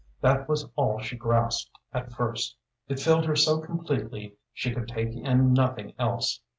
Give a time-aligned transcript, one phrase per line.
[0.19, 2.55] That was all she grasped at first;
[2.87, 6.39] it filled her so completely she could take in nothing else.